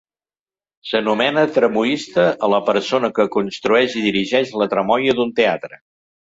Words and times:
S'anomena 0.91 1.43
tramoista 1.57 2.25
a 2.47 2.49
la 2.55 2.61
persona 2.71 3.13
que 3.21 3.29
construeix 3.37 3.99
i 4.03 4.05
dirigeix 4.09 4.57
la 4.65 4.73
tramoia 4.75 5.19
d'un 5.21 5.39
teatre. 5.43 5.83